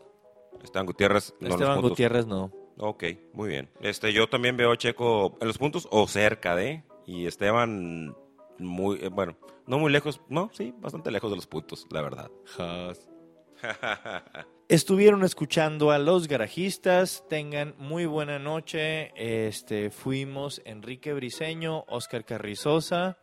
Esteban 0.62 0.86
Gutiérrez. 0.86 1.34
no 1.40 1.48
los 1.48 1.54
Esteban 1.54 1.74
puntos. 1.74 1.90
Gutiérrez 1.90 2.26
no. 2.26 2.52
Ok, 2.78 3.04
muy 3.32 3.48
bien. 3.48 3.70
Este, 3.80 4.12
yo 4.12 4.28
también 4.28 4.56
veo 4.56 4.72
a 4.72 4.76
Checo 4.76 5.36
en 5.40 5.48
los 5.48 5.58
puntos 5.58 5.88
o 5.90 6.06
cerca 6.06 6.54
de. 6.54 6.84
Y 7.06 7.26
Esteban, 7.26 8.14
muy, 8.58 8.98
eh, 9.02 9.08
bueno, 9.08 9.36
no 9.66 9.78
muy 9.78 9.92
lejos, 9.92 10.20
no, 10.28 10.50
sí, 10.52 10.74
bastante 10.78 11.10
lejos 11.10 11.30
de 11.30 11.36
los 11.36 11.46
puntos, 11.46 11.86
la 11.90 12.02
verdad. 12.02 12.30
Estuvieron 14.68 15.22
escuchando 15.24 15.90
a 15.90 15.98
los 15.98 16.26
garajistas. 16.26 17.24
Tengan 17.28 17.74
muy 17.78 18.06
buena 18.06 18.38
noche. 18.38 19.12
Este, 19.14 19.90
fuimos 19.90 20.62
Enrique 20.64 21.12
Briseño, 21.12 21.84
Oscar 21.88 22.24
Carrizosa 22.24 23.18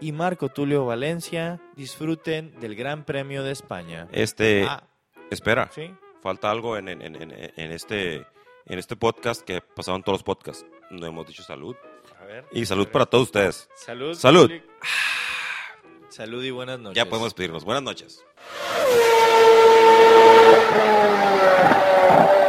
y 0.00 0.12
Marco 0.12 0.48
Tulio 0.48 0.86
Valencia. 0.86 1.60
Disfruten 1.76 2.58
del 2.58 2.74
Gran 2.74 3.04
Premio 3.04 3.42
de 3.42 3.52
España. 3.52 4.08
Este, 4.12 4.64
Ah, 4.66 4.82
espera, 5.30 5.70
sí. 5.74 5.94
falta 6.22 6.50
algo 6.50 6.78
en, 6.78 6.88
en- 6.88 7.02
en- 7.04 7.70
este, 7.72 8.16
en 8.64 8.78
este 8.78 8.96
podcast 8.96 9.42
que 9.42 9.60
pasaron 9.60 10.02
todos 10.02 10.16
los 10.20 10.22
podcasts. 10.24 10.64
No 10.90 11.04
hemos 11.06 11.26
dicho 11.26 11.42
salud. 11.42 11.76
A 12.18 12.24
ver. 12.24 12.44
Y 12.50 12.64
salud 12.64 12.88
para 12.88 13.04
todos 13.04 13.24
ustedes. 13.24 13.68
Salud. 13.74 14.14
Salud. 14.14 14.50
Salud 16.08 16.42
y 16.42 16.50
buenas 16.50 16.78
noches. 16.80 16.96
Ya 16.96 17.04
podemos 17.04 17.26
despedirnos. 17.28 17.62
Buenas 17.64 17.82
noches. 17.82 18.24
Thank 20.72 22.40
you. 22.40 22.45